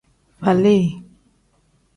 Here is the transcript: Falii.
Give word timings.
Falii. 0.41 0.81